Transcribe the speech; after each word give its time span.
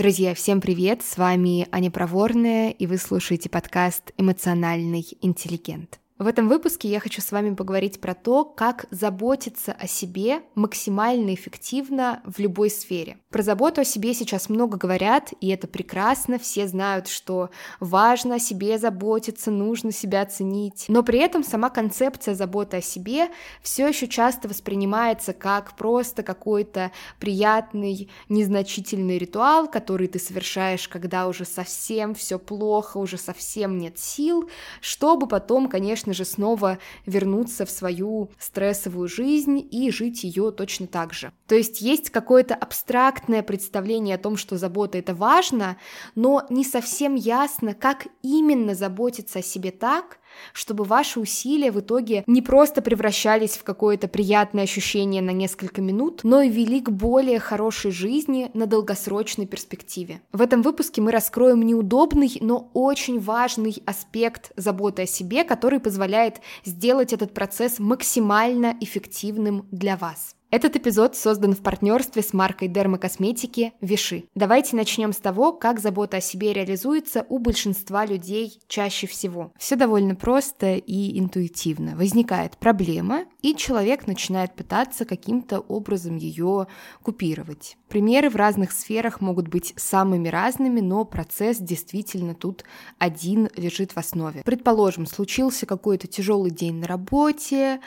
Друзья, 0.00 0.34
всем 0.34 0.62
привет! 0.62 1.02
С 1.02 1.18
вами 1.18 1.68
Аня 1.70 1.90
Проворная, 1.90 2.70
и 2.70 2.86
вы 2.86 2.96
слушаете 2.96 3.50
подкаст 3.50 4.12
«Эмоциональный 4.16 5.06
интеллигент». 5.20 6.00
В 6.20 6.26
этом 6.26 6.50
выпуске 6.50 6.86
я 6.86 7.00
хочу 7.00 7.22
с 7.22 7.32
вами 7.32 7.54
поговорить 7.54 7.98
про 7.98 8.14
то, 8.14 8.44
как 8.44 8.84
заботиться 8.90 9.72
о 9.72 9.86
себе 9.86 10.42
максимально 10.54 11.32
эффективно 11.32 12.20
в 12.26 12.38
любой 12.38 12.68
сфере. 12.68 13.16
Про 13.30 13.42
заботу 13.42 13.80
о 13.80 13.84
себе 13.84 14.12
сейчас 14.12 14.50
много 14.50 14.76
говорят, 14.76 15.32
и 15.40 15.48
это 15.48 15.66
прекрасно, 15.66 16.38
все 16.38 16.68
знают, 16.68 17.08
что 17.08 17.48
важно 17.78 18.34
о 18.34 18.38
себе 18.38 18.76
заботиться, 18.76 19.50
нужно 19.50 19.92
себя 19.92 20.26
ценить. 20.26 20.84
Но 20.88 21.02
при 21.02 21.20
этом 21.20 21.42
сама 21.42 21.70
концепция 21.70 22.34
заботы 22.34 22.76
о 22.76 22.82
себе 22.82 23.30
все 23.62 23.88
еще 23.88 24.06
часто 24.06 24.46
воспринимается 24.46 25.32
как 25.32 25.74
просто 25.74 26.22
какой-то 26.22 26.92
приятный, 27.18 28.10
незначительный 28.28 29.16
ритуал, 29.16 29.70
который 29.70 30.06
ты 30.06 30.18
совершаешь, 30.18 30.86
когда 30.86 31.28
уже 31.28 31.46
совсем 31.46 32.14
все 32.14 32.38
плохо, 32.38 32.98
уже 32.98 33.16
совсем 33.16 33.78
нет 33.78 33.98
сил, 33.98 34.50
чтобы 34.82 35.26
потом, 35.26 35.70
конечно, 35.70 36.09
конечно 36.10 36.14
же, 36.14 36.24
снова 36.24 36.78
вернуться 37.06 37.64
в 37.64 37.70
свою 37.70 38.30
стрессовую 38.38 39.08
жизнь 39.08 39.66
и 39.70 39.90
жить 39.90 40.24
ее 40.24 40.50
точно 40.50 40.86
так 40.86 41.12
же. 41.14 41.32
То 41.46 41.54
есть 41.54 41.80
есть 41.80 42.10
какое-то 42.10 42.54
абстрактное 42.54 43.42
представление 43.42 44.16
о 44.16 44.18
том, 44.18 44.36
что 44.36 44.56
забота 44.56 44.98
это 44.98 45.14
важно, 45.14 45.76
но 46.16 46.46
не 46.50 46.64
совсем 46.64 47.14
ясно, 47.14 47.74
как 47.74 48.06
именно 48.22 48.74
заботиться 48.74 49.38
о 49.38 49.42
себе 49.42 49.70
так, 49.70 50.18
чтобы 50.52 50.84
ваши 50.84 51.20
усилия 51.20 51.70
в 51.70 51.80
итоге 51.80 52.24
не 52.26 52.42
просто 52.42 52.82
превращались 52.82 53.56
в 53.56 53.64
какое-то 53.64 54.08
приятное 54.08 54.64
ощущение 54.64 55.22
на 55.22 55.30
несколько 55.30 55.80
минут, 55.80 56.20
но 56.24 56.40
и 56.40 56.48
вели 56.48 56.80
к 56.80 56.90
более 56.90 57.38
хорошей 57.38 57.90
жизни 57.90 58.50
на 58.54 58.66
долгосрочной 58.66 59.46
перспективе. 59.46 60.22
В 60.32 60.40
этом 60.40 60.62
выпуске 60.62 61.00
мы 61.00 61.12
раскроем 61.12 61.62
неудобный, 61.62 62.38
но 62.40 62.70
очень 62.74 63.20
важный 63.20 63.82
аспект 63.86 64.52
заботы 64.56 65.02
о 65.02 65.06
себе, 65.06 65.44
который 65.44 65.80
позволяет 65.80 66.40
сделать 66.64 67.12
этот 67.12 67.34
процесс 67.34 67.78
максимально 67.78 68.76
эффективным 68.80 69.66
для 69.70 69.96
вас. 69.96 70.34
Этот 70.50 70.74
эпизод 70.74 71.14
создан 71.14 71.54
в 71.54 71.62
партнерстве 71.62 72.22
с 72.22 72.32
маркой 72.32 72.66
дермокосметики 72.66 73.72
Виши. 73.80 74.24
Давайте 74.34 74.74
начнем 74.74 75.12
с 75.12 75.18
того, 75.18 75.52
как 75.52 75.78
забота 75.78 76.16
о 76.16 76.20
себе 76.20 76.52
реализуется 76.52 77.24
у 77.28 77.38
большинства 77.38 78.04
людей 78.04 78.58
чаще 78.66 79.06
всего. 79.06 79.52
Все 79.56 79.76
довольно 79.76 80.16
просто 80.16 80.74
и 80.74 81.20
интуитивно. 81.20 81.94
Возникает 81.94 82.56
проблема, 82.56 83.26
и 83.42 83.54
человек 83.54 84.08
начинает 84.08 84.56
пытаться 84.56 85.04
каким-то 85.04 85.60
образом 85.60 86.16
ее 86.16 86.66
купировать. 87.04 87.76
Примеры 87.88 88.28
в 88.28 88.34
разных 88.34 88.72
сферах 88.72 89.20
могут 89.20 89.46
быть 89.46 89.72
самыми 89.76 90.28
разными, 90.28 90.80
но 90.80 91.04
процесс 91.04 91.58
действительно 91.58 92.34
тут 92.34 92.64
один 92.98 93.48
лежит 93.56 93.92
в 93.92 93.98
основе. 93.98 94.42
Предположим, 94.44 95.06
случился 95.06 95.64
какой-то 95.66 96.08
тяжелый 96.08 96.50
день 96.50 96.76
на 96.76 96.88
работе, 96.88 97.80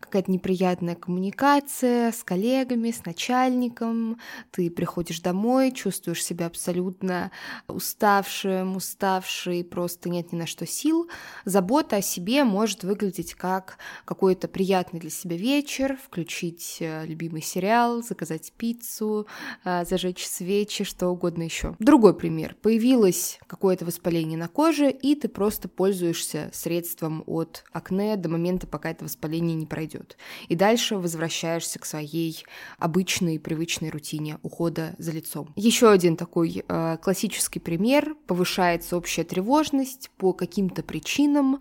какая-то 0.00 0.30
неприятная 0.30 0.94
коммуникация, 0.94 2.07
с 2.12 2.24
коллегами, 2.24 2.90
с 2.90 3.04
начальником, 3.04 4.18
ты 4.50 4.70
приходишь 4.70 5.20
домой, 5.20 5.72
чувствуешь 5.72 6.24
себя 6.24 6.46
абсолютно 6.46 7.30
уставшим, 7.66 8.76
уставший, 8.76 9.64
просто 9.64 10.08
нет 10.08 10.32
ни 10.32 10.36
на 10.36 10.46
что 10.46 10.66
сил, 10.66 11.08
забота 11.44 11.96
о 11.96 12.02
себе 12.02 12.44
может 12.44 12.84
выглядеть 12.84 13.34
как 13.34 13.78
какой-то 14.04 14.48
приятный 14.48 15.00
для 15.00 15.10
себя 15.10 15.36
вечер, 15.36 15.98
включить 16.02 16.78
э, 16.80 17.06
любимый 17.06 17.42
сериал, 17.42 18.02
заказать 18.02 18.52
пиццу, 18.56 19.26
э, 19.64 19.84
зажечь 19.84 20.26
свечи, 20.26 20.84
что 20.84 21.08
угодно 21.08 21.42
еще. 21.42 21.76
Другой 21.78 22.14
пример. 22.14 22.56
Появилось 22.62 23.38
какое-то 23.46 23.84
воспаление 23.84 24.38
на 24.38 24.48
коже, 24.48 24.90
и 24.90 25.14
ты 25.14 25.28
просто 25.28 25.68
пользуешься 25.68 26.50
средством 26.52 27.22
от 27.26 27.64
акне 27.72 28.16
до 28.16 28.28
момента, 28.28 28.66
пока 28.66 28.90
это 28.90 29.04
воспаление 29.04 29.54
не 29.54 29.66
пройдет. 29.66 30.16
И 30.48 30.54
дальше 30.54 30.96
возвращаешься 30.96 31.78
к 31.78 31.84
своей 31.84 31.97
своей 31.98 32.44
обычной 32.78 33.40
привычной 33.40 33.90
рутине 33.90 34.38
ухода 34.42 34.94
за 34.98 35.12
лицом. 35.12 35.52
Еще 35.56 35.90
один 35.90 36.16
такой 36.16 36.64
э, 36.66 36.96
классический 37.02 37.58
пример. 37.58 38.14
Повышается 38.26 38.96
общая 38.96 39.24
тревожность 39.24 40.10
по 40.16 40.32
каким-то 40.32 40.82
причинам, 40.82 41.60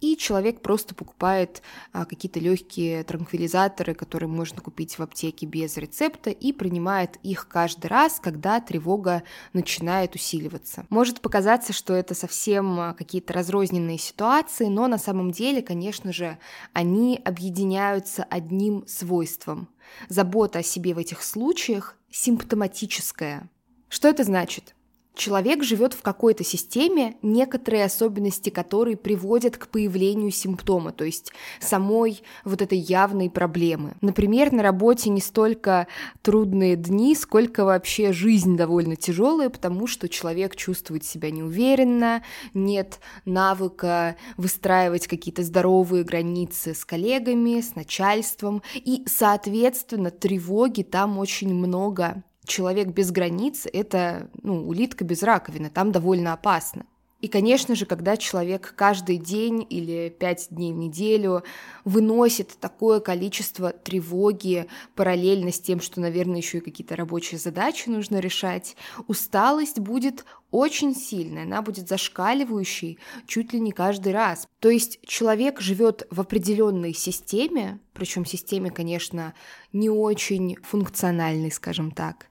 и 0.00 0.16
человек 0.16 0.60
просто 0.60 0.94
покупает 0.94 1.62
э, 1.92 2.04
какие-то 2.04 2.40
легкие 2.40 3.04
транквилизаторы, 3.04 3.94
которые 3.94 4.28
можно 4.28 4.60
купить 4.60 4.98
в 4.98 5.02
аптеке 5.02 5.46
без 5.46 5.76
рецепта, 5.76 6.30
и 6.30 6.52
принимает 6.52 7.18
их 7.22 7.46
каждый 7.48 7.86
раз, 7.86 8.18
когда 8.20 8.60
тревога 8.60 9.22
начинает 9.52 10.14
усиливаться. 10.16 10.86
Может 10.90 11.20
показаться, 11.20 11.72
что 11.72 11.94
это 11.94 12.14
совсем 12.14 12.80
э, 12.80 12.94
какие-то 12.94 13.32
разрозненные 13.32 13.98
ситуации, 13.98 14.66
но 14.66 14.88
на 14.88 14.98
самом 14.98 15.30
деле, 15.30 15.62
конечно 15.62 16.12
же, 16.12 16.38
они 16.72 17.20
объединяются 17.24 18.24
одним 18.24 18.84
свойством. 18.88 19.68
Забота 20.08 20.60
о 20.60 20.62
себе 20.62 20.94
в 20.94 20.98
этих 20.98 21.22
случаях 21.22 21.96
симптоматическая. 22.10 23.50
Что 23.88 24.08
это 24.08 24.24
значит? 24.24 24.75
Человек 25.16 25.64
живет 25.64 25.94
в 25.94 26.02
какой-то 26.02 26.44
системе, 26.44 27.16
некоторые 27.22 27.84
особенности 27.84 28.50
которой 28.50 28.98
приводят 28.98 29.56
к 29.56 29.68
появлению 29.68 30.30
симптома, 30.30 30.92
то 30.92 31.04
есть 31.04 31.32
самой 31.58 32.22
вот 32.44 32.60
этой 32.60 32.76
явной 32.76 33.30
проблемы. 33.30 33.94
Например, 34.02 34.52
на 34.52 34.62
работе 34.62 35.08
не 35.08 35.22
столько 35.22 35.86
трудные 36.20 36.76
дни, 36.76 37.14
сколько 37.14 37.64
вообще 37.64 38.12
жизнь 38.12 38.58
довольно 38.58 38.94
тяжелая, 38.94 39.48
потому 39.48 39.86
что 39.86 40.06
человек 40.06 40.54
чувствует 40.54 41.02
себя 41.02 41.30
неуверенно, 41.30 42.22
нет 42.52 43.00
навыка 43.24 44.16
выстраивать 44.36 45.06
какие-то 45.06 45.42
здоровые 45.42 46.04
границы 46.04 46.74
с 46.74 46.84
коллегами, 46.84 47.62
с 47.62 47.74
начальством, 47.74 48.62
и, 48.74 49.04
соответственно, 49.06 50.10
тревоги 50.10 50.82
там 50.82 51.16
очень 51.18 51.54
много 51.54 52.22
человек 52.46 52.88
без 52.88 53.10
границ— 53.10 53.66
это 53.72 54.30
ну, 54.42 54.66
улитка 54.66 55.04
без 55.04 55.22
раковины, 55.22 55.70
там 55.70 55.92
довольно 55.92 56.32
опасно. 56.32 56.86
И, 57.22 57.28
конечно 57.28 57.74
же, 57.74 57.86
когда 57.86 58.18
человек 58.18 58.74
каждый 58.76 59.16
день 59.16 59.66
или 59.68 60.14
пять 60.16 60.48
дней 60.50 60.72
в 60.72 60.76
неделю 60.76 61.44
выносит 61.84 62.56
такое 62.60 63.00
количество 63.00 63.72
тревоги 63.72 64.66
параллельно 64.94 65.50
с 65.50 65.58
тем, 65.58 65.80
что, 65.80 66.00
наверное, 66.00 66.36
еще 66.36 66.58
и 66.58 66.60
какие-то 66.60 66.94
рабочие 66.94 67.38
задачи 67.38 67.88
нужно 67.88 68.20
решать, 68.20 68.76
усталость 69.08 69.78
будет 69.78 70.26
очень 70.50 70.94
сильная, 70.94 71.44
она 71.44 71.62
будет 71.62 71.88
зашкаливающей 71.88 72.98
чуть 73.26 73.52
ли 73.54 73.60
не 73.60 73.72
каждый 73.72 74.12
раз. 74.12 74.46
То 74.60 74.68
есть 74.68 75.00
человек 75.06 75.60
живет 75.60 76.06
в 76.10 76.20
определенной 76.20 76.92
системе, 76.92 77.80
причем 77.94 78.26
системе, 78.26 78.70
конечно, 78.70 79.32
не 79.72 79.88
очень 79.88 80.56
функциональной, 80.62 81.50
скажем 81.50 81.90
так. 81.90 82.26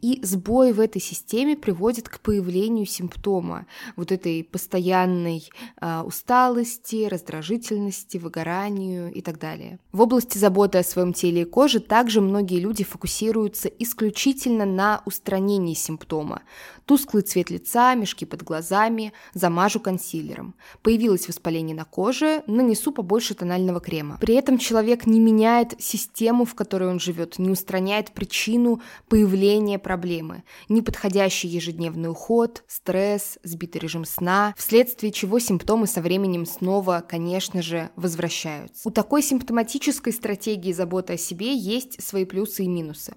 И 0.00 0.20
сбой 0.22 0.72
в 0.72 0.80
этой 0.80 1.00
системе 1.00 1.56
приводит 1.56 2.08
к 2.08 2.20
появлению 2.20 2.86
симптома 2.86 3.66
вот 3.96 4.12
этой 4.12 4.44
постоянной 4.44 5.48
э, 5.80 6.02
усталости, 6.02 7.06
раздражительности, 7.06 8.18
выгоранию 8.18 9.12
и 9.12 9.20
так 9.20 9.38
далее. 9.38 9.78
В 9.92 10.00
области 10.00 10.38
заботы 10.38 10.78
о 10.78 10.82
своем 10.84 11.12
теле 11.12 11.42
и 11.42 11.44
коже 11.44 11.80
также 11.80 12.20
многие 12.20 12.60
люди 12.60 12.84
фокусируются 12.84 13.68
исключительно 13.68 14.64
на 14.64 15.02
устранении 15.04 15.74
симптома. 15.74 16.42
Тусклый 16.84 17.22
цвет 17.22 17.50
лица, 17.50 17.94
мешки 17.94 18.24
под 18.24 18.42
глазами, 18.42 19.12
замажу 19.34 19.78
консилером. 19.78 20.54
Появилось 20.82 21.28
воспаление 21.28 21.76
на 21.76 21.84
коже, 21.84 22.42
нанесу 22.46 22.92
побольше 22.92 23.34
тонального 23.34 23.80
крема. 23.80 24.16
При 24.20 24.34
этом 24.34 24.56
человек 24.56 25.06
не 25.06 25.20
меняет 25.20 25.74
систему, 25.78 26.44
в 26.44 26.54
которой 26.54 26.88
он 26.88 26.98
живет, 26.98 27.38
не 27.38 27.50
устраняет 27.50 28.12
причину 28.12 28.80
появления 29.08 29.57
появление 29.58 29.78
проблемы, 29.78 30.44
неподходящий 30.68 31.48
ежедневный 31.48 32.10
уход, 32.10 32.62
стресс, 32.68 33.38
сбитый 33.42 33.80
режим 33.80 34.04
сна, 34.04 34.54
вследствие 34.56 35.10
чего 35.12 35.40
симптомы 35.40 35.86
со 35.86 36.00
временем 36.00 36.46
снова, 36.46 37.04
конечно 37.06 37.60
же, 37.60 37.90
возвращаются. 37.96 38.88
У 38.88 38.92
такой 38.92 39.22
симптоматической 39.22 40.12
стратегии 40.12 40.72
заботы 40.72 41.14
о 41.14 41.16
себе 41.16 41.56
есть 41.56 42.02
свои 42.02 42.24
плюсы 42.24 42.64
и 42.64 42.68
минусы. 42.68 43.14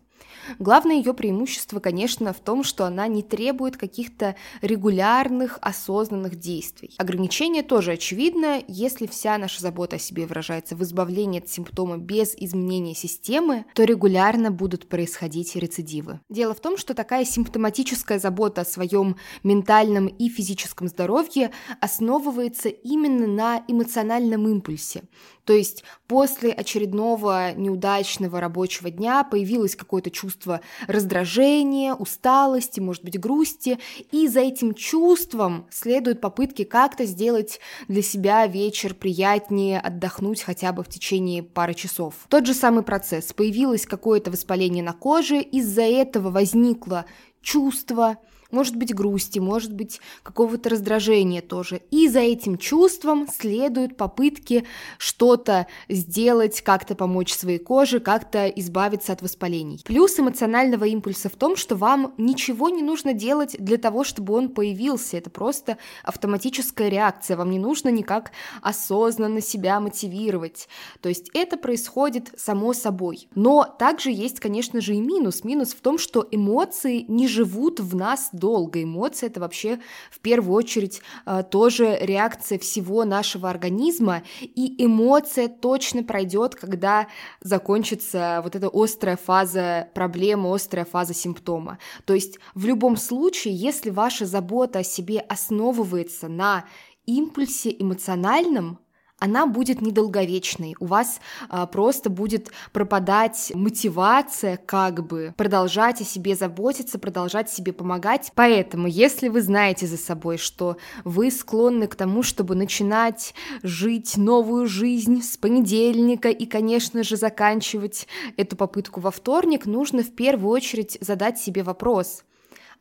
Главное 0.60 0.96
ее 0.96 1.14
преимущество, 1.14 1.80
конечно, 1.80 2.34
в 2.34 2.40
том, 2.40 2.64
что 2.64 2.86
она 2.86 3.08
не 3.08 3.24
требует 3.24 3.78
каких-то 3.78 4.36
регулярных, 4.62 5.60
осознанных 5.62 6.36
действий. 6.36 6.94
Ограничение 6.98 7.64
тоже 7.64 7.94
очевидно, 7.94 8.62
если 8.68 9.08
вся 9.08 9.38
наша 9.38 9.62
забота 9.62 9.98
о 9.98 10.00
себе 10.00 10.26
выражается 10.26 10.76
в 10.76 10.84
избавлении 10.84 11.40
от 11.40 11.50
симптома 11.50 11.98
без 11.98 12.36
изменения 12.36 12.96
системы, 12.96 13.66
то 13.74 13.84
регулярно 13.84 14.52
будут 14.52 14.88
происходить 14.88 15.56
рецидивы. 15.56 16.20
Дело 16.30 16.54
в 16.54 16.60
том, 16.60 16.78
что 16.78 16.94
такая 16.94 17.26
симптоматическая 17.26 18.20
забота 18.20 18.62
о 18.62 18.66
своем 18.66 19.16
ментальном 19.44 20.08
и 20.08 20.30
физическом 20.30 20.88
здоровье 20.88 21.52
основывается 21.80 22.70
именно 22.70 23.28
на 23.28 23.64
эмоциональном 23.68 24.48
импульсе. 24.48 25.04
То 25.51 25.57
есть 25.57 25.83
после 26.07 26.53
очередного 26.53 27.51
неудачного 27.51 28.39
рабочего 28.39 28.89
дня 28.89 29.25
появилось 29.25 29.75
какое-то 29.75 30.09
чувство 30.09 30.62
раздражения, 30.88 31.94
усталости, 31.94 32.80
может 32.80 33.03
быть, 33.03 33.19
грусти, 33.19 33.77
и 34.13 34.30
за 34.30 34.39
этим 34.39 34.74
чувством 34.74 35.68
следуют 35.69 36.21
попытки 36.21 36.63
как-то 36.63 37.03
сделать 37.03 37.59
для 37.89 38.01
себя 38.01 38.48
вечер 38.48 38.94
приятнее, 38.94 39.81
отдохнуть 39.81 40.42
хотя 40.42 40.71
бы 40.71 40.83
в 40.83 40.88
течение 40.88 41.44
пары 41.44 41.74
часов. 41.74 42.13
Тот 42.30 42.45
же 42.45 42.53
самый 42.53 42.83
процесс. 42.83 43.33
Появилось 43.33 43.86
какое-то 43.86 44.31
воспаление 44.31 44.86
на 44.86 44.94
коже, 44.94 45.42
из-за 45.42 45.81
этого 45.81 46.30
возникло 46.30 47.03
чувство, 47.42 48.19
может 48.51 48.75
быть 48.75 48.94
грусти, 48.94 49.39
может 49.39 49.74
быть 49.74 50.00
какого-то 50.24 50.69
раздражения 50.69 51.42
тоже. 51.42 51.81
И 51.92 52.07
за 52.07 52.19
этим 52.19 52.57
чувством 52.57 53.27
следуют 53.27 53.98
попытки 53.98 54.65
что-то 54.98 55.68
сделать, 55.89 56.62
как-то 56.62 56.95
помочь 56.95 57.33
своей 57.33 57.59
коже, 57.59 58.00
как-то 58.00 58.48
избавиться 58.48 59.13
от 59.13 59.21
воспалений. 59.21 59.81
Плюс 59.86 60.19
эмоционального 60.19 60.86
импульса 60.86 61.30
в 61.30 61.36
том, 61.36 61.56
что 61.56 61.75
вам 61.75 62.13
ничего 62.18 62.69
не 62.69 62.81
нужно 62.81 63.13
делать 63.13 63.56
для 63.59 63.77
того, 63.77 64.03
чтобы 64.03 64.33
он 64.33 64.50
появился. 64.50 65.18
Это 65.18 65.30
просто 65.30 65.77
автоматическая 66.03 66.89
реакция. 66.89 67.38
Вам 67.38 67.51
не 67.51 67.59
нужно 67.59 67.89
никак 67.89 68.31
осознанно 68.62 69.42
себя 69.42 69.80
мотивировать. 69.80 70.68
То 71.01 71.09
есть 71.09 71.30
это 71.33 71.57
происходит 71.57 72.31
само 72.38 72.74
собой. 72.74 73.27
Но 73.36 73.63
также 73.63 74.12
есть, 74.12 74.39
конечно 74.39 74.81
же, 74.81 74.95
и 74.95 75.00
минус. 75.00 75.44
Минус 75.44 75.74
в 75.74 75.81
том, 75.81 75.98
что 75.98 76.27
эмоции 76.31 77.06
не 77.07 77.27
живут 77.27 77.80
в 77.80 77.95
нас 77.95 78.30
долго. 78.42 78.84
Эмоции 78.84 79.28
это 79.28 79.40
вообще 79.40 79.80
в 80.12 80.20
первую 80.20 80.56
очередь 80.56 81.02
э, 81.26 81.44
тоже 81.50 81.98
реакция 82.02 82.60
всего 82.60 83.06
нашего 83.06 83.50
организма, 83.50 84.24
и 84.42 84.84
эмоция 84.84 85.48
точно 85.48 86.04
пройдет, 86.04 86.56
когда 86.56 87.08
закончится 87.40 88.42
вот 88.44 88.56
эта 88.56 88.70
острая 88.74 89.16
фаза 89.16 89.88
проблемы, 89.94 90.54
острая 90.54 90.86
фаза 90.86 91.14
симптома. 91.14 91.78
То 92.06 92.14
есть 92.14 92.40
в 92.56 92.66
любом 92.66 92.98
случае, 92.98 93.56
если 93.56 93.92
ваша 93.92 94.26
забота 94.26 94.80
о 94.80 94.84
себе 94.84 95.20
основывается 95.20 96.28
на 96.28 96.66
импульсе 97.06 97.76
эмоциональном, 97.78 98.80
она 99.22 99.46
будет 99.46 99.82
недолговечной. 99.82 100.76
У 100.80 100.88
вас 100.88 101.22
а, 101.48 101.68
просто 101.68 102.10
будет 102.10 102.52
пропадать 102.74 103.52
мотивация, 103.54 104.58
как 104.58 105.06
бы 105.06 105.36
продолжать 105.38 106.02
о 106.02 106.04
себе 106.04 106.36
заботиться, 106.36 106.98
продолжать 106.98 107.50
себе 107.50 107.72
помогать. 107.72 108.32
Поэтому, 108.34 108.88
если 108.88 109.28
вы 109.28 109.42
знаете 109.42 109.86
за 109.86 109.98
собой, 109.98 110.38
что 110.38 110.78
вы 111.04 111.30
склонны 111.30 111.86
к 111.86 111.94
тому, 111.94 112.24
чтобы 112.24 112.56
начинать 112.56 113.36
жить 113.62 114.18
новую 114.18 114.66
жизнь 114.66 115.22
с 115.22 115.38
понедельника 115.38 116.30
и, 116.30 116.48
конечно 116.48 117.04
же, 117.04 117.16
заканчивать 117.16 118.08
эту 118.38 118.56
попытку 118.56 119.02
во 119.02 119.12
вторник, 119.12 119.68
нужно 119.68 120.02
в 120.02 120.16
первую 120.16 120.52
очередь 120.52 120.98
задать 121.00 121.38
себе 121.38 121.62
вопрос– 121.62 122.24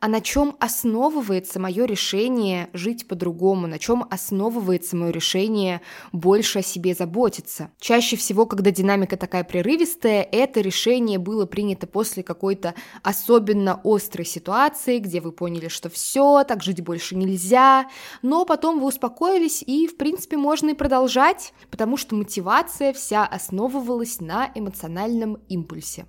а 0.01 0.07
на 0.07 0.19
чем 0.19 0.55
основывается 0.59 1.59
мое 1.59 1.85
решение 1.85 2.69
жить 2.73 3.07
по-другому, 3.07 3.67
на 3.67 3.77
чем 3.77 4.03
основывается 4.09 4.97
мое 4.97 5.11
решение 5.11 5.81
больше 6.11 6.59
о 6.59 6.63
себе 6.63 6.95
заботиться. 6.95 7.69
Чаще 7.79 8.17
всего, 8.17 8.47
когда 8.47 8.71
динамика 8.71 9.15
такая 9.15 9.43
прерывистая, 9.43 10.23
это 10.23 10.59
решение 10.59 11.19
было 11.19 11.45
принято 11.45 11.85
после 11.85 12.23
какой-то 12.23 12.73
особенно 13.03 13.79
острой 13.83 14.25
ситуации, 14.25 14.97
где 14.97 15.21
вы 15.21 15.31
поняли, 15.31 15.67
что 15.67 15.89
все, 15.91 16.43
так 16.45 16.63
жить 16.63 16.81
больше 16.81 17.15
нельзя, 17.15 17.87
но 18.23 18.43
потом 18.43 18.79
вы 18.79 18.87
успокоились 18.87 19.61
и, 19.61 19.87
в 19.87 19.97
принципе, 19.97 20.35
можно 20.35 20.71
и 20.71 20.73
продолжать, 20.73 21.53
потому 21.69 21.95
что 21.95 22.15
мотивация 22.15 22.91
вся 22.91 23.23
основывалась 23.23 24.19
на 24.19 24.51
эмоциональном 24.55 25.35
импульсе. 25.47 26.07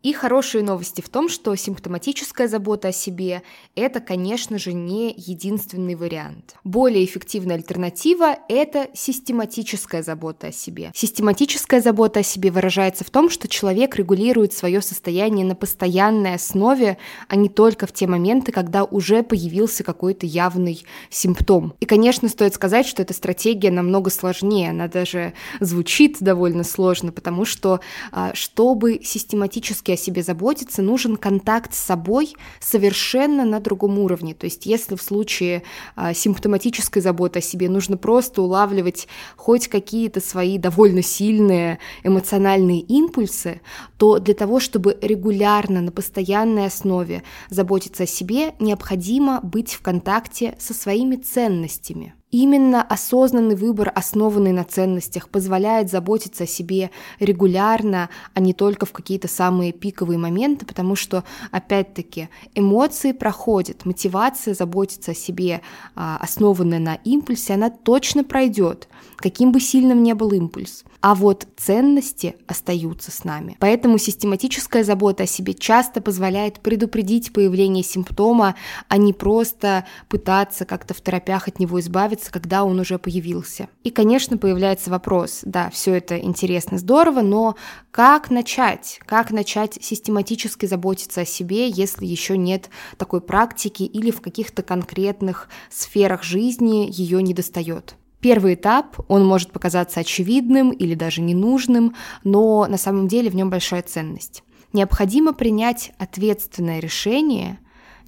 И 0.00 0.12
хорошие 0.12 0.62
новости 0.62 1.00
в 1.00 1.08
том, 1.08 1.28
что 1.28 1.56
симптоматическая 1.56 2.46
забота 2.46 2.88
о 2.88 2.92
себе– 2.92 3.42
это, 3.74 3.98
конечно 3.98 4.56
же, 4.56 4.72
не 4.72 5.12
единственный 5.16 5.96
вариант. 5.96 6.54
Более 6.62 7.04
эффективная 7.04 7.56
альтернатива– 7.56 8.38
это 8.48 8.88
систематическая 8.94 10.04
забота 10.04 10.48
о 10.48 10.52
себе. 10.52 10.92
Систематическая 10.94 11.80
забота 11.80 12.20
о 12.20 12.22
себе 12.22 12.52
выражается 12.52 13.02
в 13.02 13.10
том, 13.10 13.28
что 13.28 13.48
человек 13.48 13.96
регулирует 13.96 14.52
свое 14.52 14.82
состояние 14.82 15.44
на 15.44 15.56
постоянной 15.56 16.34
основе, 16.34 16.96
а 17.26 17.34
не 17.34 17.48
только 17.48 17.88
в 17.88 17.92
те 17.92 18.06
моменты, 18.06 18.52
когда 18.52 18.84
уже 18.84 19.24
появился 19.24 19.82
какой-то 19.82 20.26
явный 20.26 20.84
симптом. 21.10 21.74
И, 21.80 21.86
конечно, 21.86 22.28
стоит 22.28 22.54
сказать, 22.54 22.86
что 22.86 23.02
эта 23.02 23.14
стратегия 23.14 23.72
намного 23.72 24.10
сложнее, 24.10 24.70
она 24.70 24.86
даже 24.86 25.32
звучит 25.58 26.18
довольно 26.20 26.62
сложно, 26.62 27.10
потому 27.10 27.44
что, 27.44 27.80
а, 28.12 28.32
чтобы 28.34 29.00
систематически 29.02 29.87
о 29.94 29.96
себе 29.96 30.22
заботиться, 30.22 30.82
нужен 30.82 31.16
контакт 31.16 31.74
с 31.74 31.78
собой 31.78 32.34
совершенно 32.60 33.44
на 33.44 33.60
другом 33.60 33.98
уровне. 33.98 34.34
То 34.34 34.44
есть 34.44 34.66
если 34.66 34.96
в 34.96 35.02
случае 35.02 35.62
а, 35.96 36.14
симптоматической 36.14 37.02
заботы 37.02 37.38
о 37.38 37.42
себе 37.42 37.68
нужно 37.68 37.96
просто 37.96 38.42
улавливать 38.42 39.08
хоть 39.36 39.68
какие-то 39.68 40.20
свои 40.20 40.58
довольно 40.58 41.02
сильные 41.02 41.78
эмоциональные 42.02 42.80
импульсы, 42.80 43.60
то 43.96 44.18
для 44.18 44.34
того, 44.34 44.60
чтобы 44.60 44.98
регулярно, 45.00 45.80
на 45.80 45.92
постоянной 45.92 46.66
основе 46.66 47.22
заботиться 47.50 48.04
о 48.04 48.06
себе, 48.06 48.54
необходимо 48.58 49.40
быть 49.42 49.74
в 49.74 49.82
контакте 49.82 50.56
со 50.58 50.74
своими 50.74 51.16
ценностями. 51.16 52.14
Именно 52.30 52.82
осознанный 52.82 53.56
выбор, 53.56 53.90
основанный 53.94 54.52
на 54.52 54.64
ценностях, 54.64 55.30
позволяет 55.30 55.90
заботиться 55.90 56.44
о 56.44 56.46
себе 56.46 56.90
регулярно, 57.20 58.10
а 58.34 58.40
не 58.40 58.52
только 58.52 58.84
в 58.84 58.92
какие-то 58.92 59.28
самые 59.28 59.72
пиковые 59.72 60.18
моменты, 60.18 60.66
потому 60.66 60.94
что, 60.94 61.24
опять-таки, 61.52 62.28
эмоции 62.54 63.12
проходят, 63.12 63.86
мотивация 63.86 64.52
заботиться 64.52 65.12
о 65.12 65.14
себе, 65.14 65.62
а, 65.94 66.18
основанная 66.20 66.78
на 66.80 66.94
импульсе, 66.96 67.54
она 67.54 67.70
точно 67.70 68.24
пройдет, 68.24 68.88
каким 69.16 69.50
бы 69.50 69.58
сильным 69.58 70.02
ни 70.02 70.12
был 70.12 70.32
импульс. 70.32 70.84
А 71.00 71.14
вот 71.14 71.46
ценности 71.56 72.34
остаются 72.46 73.12
с 73.12 73.22
нами. 73.22 73.56
Поэтому 73.60 73.98
систематическая 73.98 74.82
забота 74.82 75.22
о 75.22 75.26
себе 75.26 75.54
часто 75.54 76.00
позволяет 76.00 76.58
предупредить 76.60 77.32
появление 77.32 77.84
симптома, 77.84 78.56
а 78.88 78.96
не 78.96 79.12
просто 79.12 79.86
пытаться 80.08 80.64
как-то 80.64 80.94
в 80.94 81.00
торопях 81.00 81.46
от 81.46 81.60
него 81.60 81.78
избавиться, 81.78 82.17
когда 82.30 82.64
он 82.64 82.78
уже 82.80 82.98
появился. 82.98 83.68
И, 83.84 83.90
конечно, 83.90 84.36
появляется 84.36 84.90
вопрос, 84.90 85.40
да, 85.44 85.70
все 85.70 85.94
это 85.94 86.18
интересно, 86.18 86.78
здорово, 86.78 87.22
но 87.22 87.56
как 87.90 88.30
начать? 88.30 89.00
Как 89.06 89.30
начать 89.30 89.78
систематически 89.80 90.66
заботиться 90.66 91.22
о 91.22 91.24
себе, 91.24 91.68
если 91.68 92.06
еще 92.06 92.36
нет 92.36 92.70
такой 92.96 93.20
практики 93.20 93.82
или 93.82 94.10
в 94.10 94.20
каких-то 94.20 94.62
конкретных 94.62 95.48
сферах 95.70 96.22
жизни 96.22 96.88
ее 96.90 97.22
не 97.22 97.34
достает? 97.34 97.94
Первый 98.20 98.54
этап, 98.54 98.98
он 99.08 99.24
может 99.24 99.52
показаться 99.52 100.00
очевидным 100.00 100.70
или 100.70 100.94
даже 100.94 101.22
ненужным, 101.22 101.94
но 102.24 102.66
на 102.66 102.76
самом 102.76 103.06
деле 103.06 103.30
в 103.30 103.36
нем 103.36 103.48
большая 103.48 103.82
ценность. 103.82 104.42
Необходимо 104.72 105.32
принять 105.32 105.92
ответственное 105.98 106.80
решение, 106.80 107.58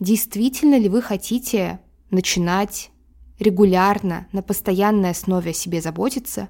действительно 0.01 0.79
ли 0.79 0.89
вы 0.89 1.01
хотите 1.01 1.81
начинать 2.11 2.90
регулярно, 3.41 4.29
на 4.33 4.43
постоянной 4.43 5.11
основе 5.11 5.51
о 5.51 5.55
себе 5.55 5.81
заботиться, 5.81 6.49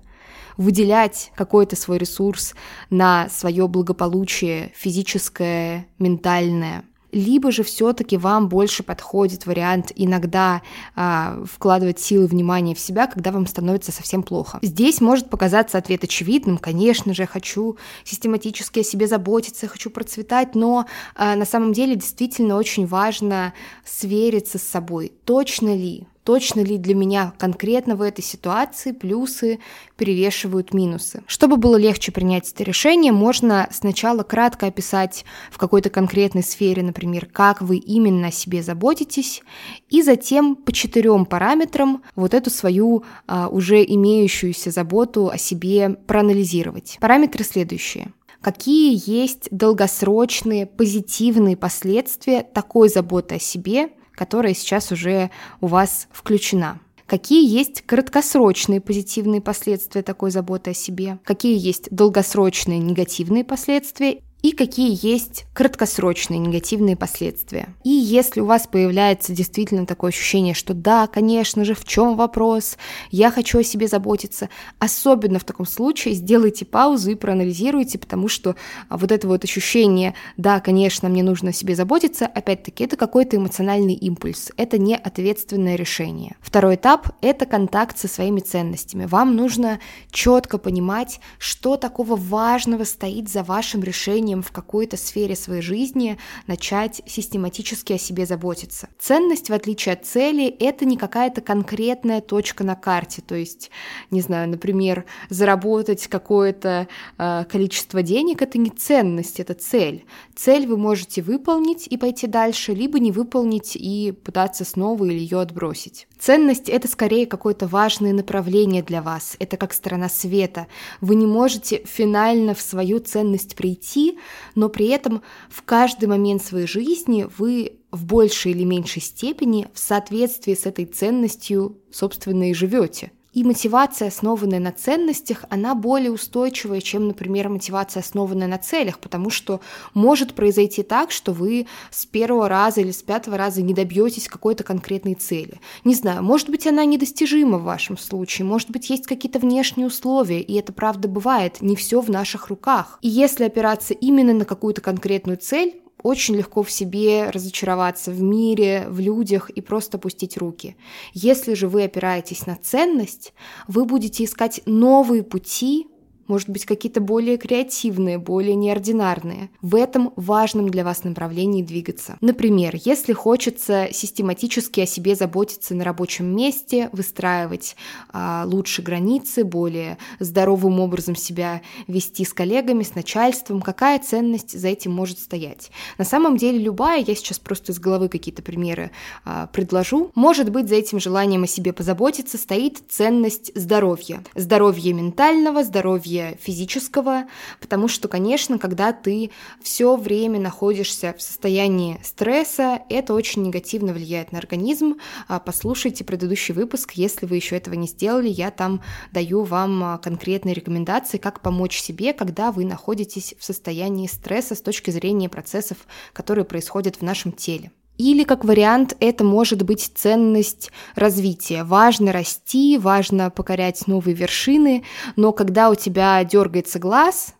выделять 0.56 1.32
какой-то 1.36 1.76
свой 1.76 1.96
ресурс 1.98 2.54
на 2.90 3.28
свое 3.30 3.66
благополучие 3.68 4.72
физическое, 4.74 5.86
ментальное, 5.98 6.84
либо 7.12 7.50
же 7.50 7.62
все-таки 7.62 8.16
вам 8.16 8.48
больше 8.48 8.82
подходит 8.82 9.46
вариант 9.46 9.92
иногда 9.94 10.62
а, 10.94 11.42
вкладывать 11.50 12.00
силы 12.00 12.26
внимания 12.26 12.74
в 12.74 12.80
себя, 12.80 13.06
когда 13.06 13.32
вам 13.32 13.46
становится 13.46 13.92
совсем 13.92 14.22
плохо. 14.22 14.58
Здесь 14.62 15.00
может 15.00 15.30
показаться 15.30 15.78
ответ 15.78 16.04
очевидным, 16.04 16.58
конечно 16.58 17.14
же, 17.14 17.22
я 17.22 17.26
хочу 17.26 17.76
систематически 18.04 18.80
о 18.80 18.84
себе 18.84 19.06
заботиться, 19.06 19.68
хочу 19.68 19.90
процветать, 19.90 20.54
но 20.54 20.86
а, 21.14 21.36
на 21.36 21.44
самом 21.44 21.72
деле 21.72 21.96
действительно 21.96 22.56
очень 22.56 22.86
важно 22.86 23.54
свериться 23.84 24.58
с 24.58 24.62
собой, 24.62 25.12
точно 25.24 25.74
ли 25.74 26.06
точно 26.24 26.60
ли 26.60 26.78
для 26.78 26.94
меня 26.94 27.32
конкретно 27.38 27.96
в 27.96 28.02
этой 28.02 28.22
ситуации 28.22 28.92
плюсы 28.92 29.58
перевешивают 29.96 30.74
минусы. 30.74 31.22
Чтобы 31.26 31.56
было 31.56 31.76
легче 31.76 32.12
принять 32.12 32.52
это 32.52 32.64
решение, 32.64 33.12
можно 33.12 33.68
сначала 33.70 34.22
кратко 34.22 34.66
описать 34.66 35.24
в 35.50 35.58
какой-то 35.58 35.90
конкретной 35.90 36.42
сфере, 36.42 36.82
например, 36.82 37.26
как 37.26 37.62
вы 37.62 37.76
именно 37.76 38.28
о 38.28 38.32
себе 38.32 38.62
заботитесь, 38.62 39.42
и 39.88 40.02
затем 40.02 40.56
по 40.56 40.72
четырем 40.72 41.26
параметрам 41.26 42.02
вот 42.14 42.34
эту 42.34 42.50
свою 42.50 43.04
а, 43.26 43.48
уже 43.48 43.84
имеющуюся 43.84 44.70
заботу 44.70 45.28
о 45.28 45.38
себе 45.38 45.90
проанализировать. 46.06 46.98
Параметры 47.00 47.44
следующие 47.44 48.12
какие 48.40 48.98
есть 49.04 49.48
долгосрочные 49.50 50.66
позитивные 50.66 51.56
последствия 51.56 52.42
такой 52.42 52.88
заботы 52.88 53.36
о 53.36 53.38
себе, 53.38 53.90
которая 54.20 54.52
сейчас 54.52 54.92
уже 54.92 55.30
у 55.62 55.66
вас 55.66 56.06
включена. 56.12 56.78
какие 57.06 57.48
есть 57.48 57.80
краткосрочные 57.80 58.82
позитивные 58.82 59.40
последствия 59.40 60.02
такой 60.02 60.30
заботы 60.30 60.72
о 60.72 60.74
себе, 60.74 61.18
какие 61.24 61.58
есть 61.58 61.88
долгосрочные 61.90 62.80
негативные 62.80 63.44
последствия 63.44 64.20
и 64.42 64.52
какие 64.52 64.98
есть 65.06 65.46
краткосрочные 65.52 66.38
негативные 66.38 66.96
последствия. 66.96 67.74
И 67.84 67.90
если 67.90 68.40
у 68.40 68.46
вас 68.46 68.66
появляется 68.66 69.32
действительно 69.32 69.86
такое 69.86 70.10
ощущение, 70.10 70.54
что 70.54 70.74
да, 70.74 71.06
конечно 71.06 71.64
же, 71.64 71.74
в 71.74 71.84
чем 71.84 72.16
вопрос, 72.16 72.78
я 73.10 73.30
хочу 73.30 73.58
о 73.58 73.64
себе 73.64 73.88
заботиться, 73.88 74.48
особенно 74.78 75.38
в 75.38 75.44
таком 75.44 75.66
случае 75.66 76.14
сделайте 76.14 76.64
паузу 76.64 77.10
и 77.10 77.14
проанализируйте, 77.14 77.98
потому 77.98 78.28
что 78.28 78.56
а, 78.88 78.96
вот 78.96 79.12
это 79.12 79.28
вот 79.28 79.44
ощущение, 79.44 80.14
да, 80.36 80.60
конечно, 80.60 81.08
мне 81.08 81.22
нужно 81.22 81.50
о 81.50 81.52
себе 81.52 81.74
заботиться, 81.74 82.26
опять-таки, 82.26 82.84
это 82.84 82.96
какой-то 82.96 83.36
эмоциональный 83.36 83.94
импульс, 83.94 84.50
это 84.56 84.78
не 84.78 84.96
ответственное 84.96 85.76
решение. 85.76 86.36
Второй 86.40 86.76
этап— 86.76 87.10
это 87.20 87.46
контакт 87.46 87.98
со 87.98 88.08
своими 88.08 88.40
ценностями. 88.40 89.06
Вам 89.06 89.36
нужно 89.36 89.80
четко 90.10 90.58
понимать, 90.58 91.20
что 91.38 91.76
такого 91.76 92.16
важного 92.16 92.84
стоит 92.84 93.28
за 93.28 93.42
вашим 93.42 93.82
решением 93.82 94.29
желанием 94.30 94.42
в 94.42 94.52
какой-то 94.52 94.96
сфере 94.96 95.34
своей 95.36 95.62
жизни 95.62 96.18
начать 96.46 97.02
систематически 97.06 97.94
о 97.94 97.98
себе 97.98 98.26
заботиться. 98.26 98.88
Ценность, 98.98 99.50
в 99.50 99.52
отличие 99.52 99.94
от 99.94 100.06
цели, 100.06 100.46
это 100.48 100.84
не 100.84 100.96
какая-то 100.96 101.40
конкретная 101.40 102.20
точка 102.20 102.64
на 102.64 102.74
карте, 102.74 103.22
то 103.26 103.34
есть, 103.34 103.70
не 104.10 104.20
знаю, 104.20 104.48
например, 104.48 105.04
заработать 105.30 106.06
какое-то 106.06 106.86
э, 107.18 107.44
количество 107.50 108.02
денег, 108.02 108.42
это 108.42 108.58
не 108.58 108.70
ценность, 108.70 109.40
это 109.40 109.54
цель. 109.54 110.04
Цель 110.36 110.66
вы 110.66 110.76
можете 110.76 111.22
выполнить 111.22 111.86
и 111.86 111.96
пойти 111.96 112.26
дальше, 112.26 112.72
либо 112.72 112.98
не 112.98 113.12
выполнить 113.12 113.76
и 113.76 114.12
пытаться 114.12 114.64
снова 114.64 115.04
или 115.04 115.18
ее 115.18 115.40
отбросить. 115.40 116.06
Ценность— 116.18 116.68
это 116.70 116.86
скорее 116.86 117.26
какое-то 117.26 117.66
важное 117.66 118.12
направление 118.12 118.82
для 118.82 119.00
вас, 119.00 119.36
это 119.38 119.56
как 119.56 119.72
сторона 119.72 120.08
света. 120.08 120.66
Вы 121.00 121.14
не 121.14 121.26
можете 121.26 121.82
финально 121.86 122.54
в 122.54 122.60
свою 122.60 122.98
ценность 123.00 123.56
прийти, 123.56 124.18
но 124.54 124.68
при 124.68 124.88
этом 124.88 125.22
в 125.48 125.62
каждый 125.62 126.06
момент 126.06 126.42
своей 126.42 126.66
жизни 126.66 127.26
вы 127.38 127.78
в 127.90 128.04
большей 128.04 128.52
или 128.52 128.64
меньшей 128.64 129.02
степени 129.02 129.68
в 129.72 129.78
соответствии 129.78 130.54
с 130.54 130.66
этой 130.66 130.86
ценностью, 130.86 131.78
собственно, 131.90 132.50
и 132.50 132.54
живете. 132.54 133.12
И 133.32 133.44
мотивация, 133.44 134.08
основанная 134.08 134.58
на 134.58 134.72
ценностях, 134.72 135.44
она 135.50 135.76
более 135.76 136.10
устойчивая, 136.10 136.80
чем, 136.80 137.06
например, 137.06 137.48
мотивация, 137.48 138.00
основанная 138.00 138.48
на 138.48 138.58
целях, 138.58 138.98
потому 138.98 139.30
что 139.30 139.60
может 139.94 140.34
произойти 140.34 140.82
так, 140.82 141.12
что 141.12 141.32
вы 141.32 141.68
с 141.92 142.06
первого 142.06 142.48
раза 142.48 142.80
или 142.80 142.90
с 142.90 143.02
пятого 143.02 143.36
раза 143.36 143.62
не 143.62 143.72
добьетесь 143.72 144.26
какой-то 144.26 144.64
конкретной 144.64 145.14
цели. 145.14 145.60
Не 145.84 145.94
знаю, 145.94 146.24
может 146.24 146.50
быть, 146.50 146.66
она 146.66 146.84
недостижима 146.84 147.58
в 147.58 147.64
вашем 147.64 147.96
случае, 147.96 148.46
может 148.46 148.70
быть, 148.70 148.90
есть 148.90 149.06
какие-то 149.06 149.38
внешние 149.38 149.86
условия, 149.86 150.40
и 150.40 150.54
это 150.54 150.72
правда 150.72 151.06
бывает, 151.06 151.60
не 151.60 151.76
все 151.76 152.00
в 152.00 152.10
наших 152.10 152.48
руках. 152.48 152.98
И 153.00 153.08
если 153.08 153.44
опираться 153.44 153.94
именно 153.94 154.34
на 154.34 154.44
какую-то 154.44 154.80
конкретную 154.80 155.38
цель, 155.38 155.80
очень 156.02 156.36
легко 156.36 156.62
в 156.62 156.70
себе 156.70 157.30
разочароваться 157.30 158.10
в 158.10 158.20
мире, 158.22 158.86
в 158.88 159.00
людях 159.00 159.50
и 159.50 159.60
просто 159.60 159.98
пустить 159.98 160.36
руки. 160.36 160.76
Если 161.12 161.54
же 161.54 161.68
вы 161.68 161.84
опираетесь 161.84 162.46
на 162.46 162.56
ценность, 162.56 163.32
вы 163.68 163.84
будете 163.84 164.24
искать 164.24 164.62
новые 164.66 165.22
пути 165.22 165.86
может 166.30 166.48
быть, 166.48 166.64
какие-то 166.64 167.00
более 167.00 167.36
креативные, 167.36 168.16
более 168.16 168.54
неординарные. 168.54 169.50
В 169.62 169.74
этом 169.74 170.12
важном 170.14 170.68
для 170.70 170.84
вас 170.84 171.02
направлении 171.02 171.62
двигаться. 171.62 172.16
Например, 172.20 172.76
если 172.84 173.12
хочется 173.12 173.88
систематически 173.90 174.80
о 174.80 174.86
себе 174.86 175.16
заботиться 175.16 175.74
на 175.74 175.82
рабочем 175.82 176.26
месте, 176.26 176.88
выстраивать 176.92 177.74
а, 178.12 178.44
лучше 178.46 178.80
границы, 178.80 179.42
более 179.42 179.98
здоровым 180.20 180.78
образом 180.78 181.16
себя 181.16 181.62
вести 181.88 182.24
с 182.24 182.32
коллегами, 182.32 182.84
с 182.84 182.94
начальством, 182.94 183.60
какая 183.60 183.98
ценность 183.98 184.58
за 184.58 184.68
этим 184.68 184.92
может 184.92 185.18
стоять? 185.18 185.72
На 185.98 186.04
самом 186.04 186.36
деле 186.36 186.58
любая, 186.58 187.04
я 187.04 187.14
сейчас 187.16 187.40
просто 187.40 187.72
из 187.72 187.80
головы 187.80 188.08
какие-то 188.08 188.42
примеры 188.42 188.92
а, 189.24 189.48
предложу, 189.48 190.12
может 190.14 190.50
быть, 190.50 190.68
за 190.68 190.76
этим 190.76 191.00
желанием 191.00 191.42
о 191.42 191.48
себе 191.48 191.72
позаботиться 191.72 192.38
стоит 192.38 192.84
ценность 192.88 193.50
здоровья. 193.56 194.22
Здоровье 194.36 194.92
ментального, 194.92 195.64
здоровье 195.64 196.19
здоровья 196.20 196.36
физического, 196.40 197.24
потому 197.60 197.88
что, 197.88 198.08
конечно, 198.08 198.58
когда 198.58 198.92
ты 198.92 199.30
все 199.62 199.96
время 199.96 200.40
находишься 200.40 201.14
в 201.16 201.22
состоянии 201.22 202.00
стресса, 202.02 202.80
это 202.88 203.14
очень 203.14 203.42
негативно 203.42 203.92
влияет 203.92 204.32
на 204.32 204.38
организм. 204.38 204.96
А, 205.28 205.40
послушайте 205.40 206.04
предыдущий 206.04 206.54
выпуск, 206.54 206.92
если 206.92 207.26
вы 207.26 207.36
еще 207.36 207.56
этого 207.56 207.74
не 207.74 207.86
сделали, 207.86 208.28
я 208.28 208.50
там 208.50 208.82
даю 209.12 209.42
вам 209.44 209.82
а, 209.82 209.98
конкретные 209.98 210.54
рекомендации, 210.54 211.18
как 211.18 211.40
помочь 211.40 211.80
себе, 211.80 212.12
когда 212.12 212.52
вы 212.52 212.64
находитесь 212.64 213.34
в 213.38 213.44
состоянии 213.44 214.06
стресса 214.06 214.54
с 214.54 214.60
точки 214.60 214.90
зрения 214.90 215.28
процессов, 215.28 215.78
которые 216.12 216.44
происходят 216.44 216.96
в 216.96 217.02
нашем 217.02 217.32
теле. 217.32 217.70
Или, 218.00 218.24
как 218.24 218.46
вариант, 218.46 218.96
это 218.98 219.24
может 219.24 219.62
быть 219.62 219.92
ценность 219.94 220.70
развития. 220.94 221.64
Важно 221.64 222.12
расти, 222.12 222.78
важно 222.78 223.28
покорять 223.28 223.86
новые 223.86 224.14
вершины, 224.14 224.84
но 225.16 225.32
когда 225.32 225.68
у 225.68 225.74
тебя 225.74 226.24
дергается 226.24 226.78
глаз, 226.78 227.34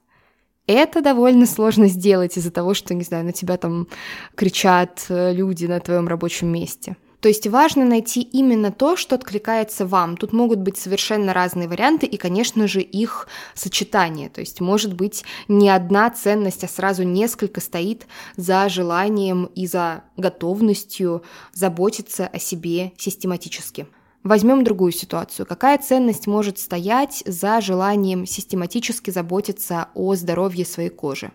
это 0.67 1.01
довольно 1.01 1.47
сложно 1.47 1.87
сделать 1.87 2.37
из-за 2.37 2.51
того, 2.51 2.75
что, 2.75 2.93
не 2.93 3.05
знаю, 3.05 3.25
на 3.25 3.33
тебя 3.33 3.57
там 3.57 3.89
кричат 4.35 5.07
э, 5.09 5.33
люди 5.33 5.65
на 5.65 5.81
твоем 5.81 6.07
рабочем 6.07 6.49
месте. 6.49 6.95
То 7.21 7.29
есть 7.29 7.47
важно 7.47 7.85
найти 7.85 8.23
именно 8.23 8.73
то, 8.73 8.97
что 8.97 9.15
откликается 9.15 9.87
вам. 9.87 10.17
Тут 10.17 10.33
могут 10.33 10.59
быть 10.61 10.79
совершенно 10.79 11.35
разные 11.35 11.69
варианты 11.69 12.07
и, 12.07 12.17
конечно 12.17 12.67
же, 12.67 12.81
их 12.81 13.29
сочетание. 13.55 14.31
То 14.31 14.41
есть 14.41 14.61
может 14.61 14.95
быть 14.95 15.25
не 15.47 15.69
одна 15.69 16.11
ценность, 16.11 16.65
а 16.65 16.69
сразу 16.69 17.03
несколько 17.03 17.61
стоит 17.61 18.07
за 18.37 18.69
желанием 18.69 19.47
и 19.55 19.67
за 19.67 20.05
готовностью 20.17 21.23
заботиться 21.53 22.27
о 22.27 22.39
себе 22.39 22.93
систематически. 22.97 23.87
Возьмем 24.23 24.65
другую 24.65 24.93
ситуацию. 24.93 25.47
Какая 25.47 25.79
ценность 25.79 26.27
может 26.27 26.59
стоять 26.59 27.23
за 27.27 27.61
желанием 27.61 28.27
систематически 28.27 29.11
заботиться 29.11 29.89
о 29.95 30.15
здоровье 30.15 30.67
своей 30.67 30.91
кожи? 30.91 31.33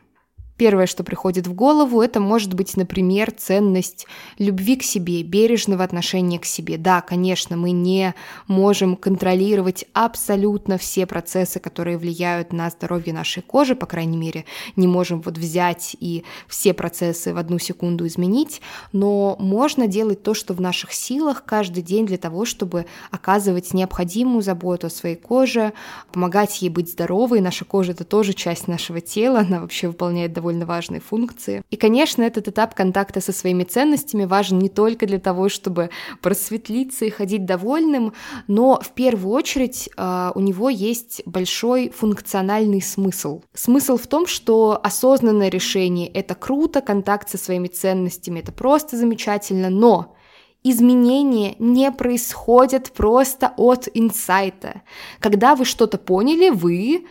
Первое, 0.57 0.85
что 0.85 1.03
приходит 1.03 1.47
в 1.47 1.53
голову, 1.53 2.01
это 2.01 2.21
может 2.21 2.53
быть, 2.53 2.77
например, 2.77 3.31
ценность 3.31 4.07
любви 4.37 4.77
к 4.77 4.83
себе, 4.83 5.21
бережного 5.21 5.83
отношения 5.83 6.39
к 6.39 6.45
себе. 6.45 6.77
Да, 6.77 7.01
конечно, 7.01 7.57
мы 7.57 7.71
не 7.71 8.15
можем 8.47 8.95
контролировать 8.95 9.83
абсолютно 9.91 10.77
все 10.77 11.05
процессы, 11.05 11.59
которые 11.59 11.97
влияют 11.97 12.53
на 12.53 12.69
здоровье 12.69 13.13
нашей 13.13 13.43
кожи, 13.43 13.75
по 13.75 13.85
крайней 13.85 14.15
мере, 14.15 14.45
не 14.77 14.87
можем 14.87 15.21
вот 15.21 15.37
взять 15.37 15.97
и 15.99 16.23
все 16.47 16.73
процессы 16.73 17.33
в 17.33 17.37
одну 17.37 17.59
секунду 17.59 18.07
изменить, 18.07 18.61
но 18.93 19.35
можно 19.39 19.87
делать 19.87 20.23
то, 20.23 20.33
что 20.33 20.53
в 20.53 20.61
наших 20.61 20.93
силах 20.93 21.43
каждый 21.43 21.83
день 21.83 22.05
для 22.05 22.17
того, 22.17 22.45
чтобы 22.45 22.85
оказывать 23.11 23.73
необходимую 23.73 24.41
заботу 24.41 24.87
о 24.87 24.89
своей 24.89 25.17
коже, 25.17 25.73
помогать 26.13 26.61
ей 26.61 26.69
быть 26.69 26.89
здоровой. 26.89 27.41
Наша 27.41 27.65
кожа— 27.65 27.91
это 27.93 28.05
тоже 28.05 28.31
часть 28.31 28.69
нашего 28.69 29.01
тела, 29.01 29.39
она 29.39 29.59
вообще 29.59 29.89
выполняет 29.89 30.31
довольно 30.31 30.44
довольно 30.45 30.67
важные 30.67 31.01
функции. 31.01 31.63
И, 31.71 31.75
конечно, 31.75 32.21
этот 32.21 32.47
этап 32.47 32.75
контакта 32.75 33.19
со 33.19 33.31
своими 33.31 33.63
ценностями 33.63 34.25
важен 34.25 34.59
не 34.59 34.69
только 34.69 35.07
для 35.07 35.19
того, 35.19 35.49
чтобы 35.49 35.89
просветлиться 36.21 37.05
и 37.05 37.09
ходить 37.09 37.45
довольным, 37.45 38.13
но 38.47 38.79
в 38.79 38.91
первую 38.91 39.33
очередь 39.33 39.89
э, 39.97 40.31
у 40.35 40.39
него 40.39 40.69
есть 40.69 41.23
большой 41.25 41.89
функциональный 41.89 42.81
смысл. 42.81 43.41
Смысл 43.55 43.97
в 43.97 44.05
том, 44.05 44.27
что 44.27 44.79
осознанное 44.83 45.49
решение— 45.49 46.07
это 46.13 46.35
круто, 46.35 46.81
контакт 46.81 47.27
со 47.27 47.39
своими 47.39 47.67
ценностями— 47.67 48.39
это 48.41 48.51
просто 48.51 48.97
замечательно, 48.97 49.71
но 49.71 50.15
изменения 50.63 51.55
не 51.57 51.91
происходят 51.91 52.91
просто 52.91 53.53
от 53.57 53.87
инсайта. 53.95 54.81
Когда 55.19 55.55
вы 55.55 55.65
что-то 55.65 55.97
поняли, 55.97 56.49
вы 56.49 57.05